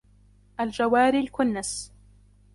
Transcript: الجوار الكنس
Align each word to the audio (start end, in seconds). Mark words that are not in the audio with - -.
الجوار 0.59 1.13
الكنس 1.15 1.91